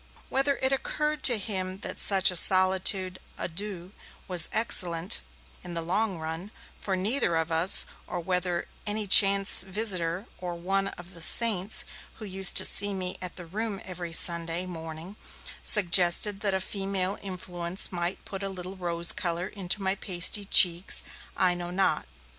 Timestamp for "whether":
0.29-0.55, 8.19-8.67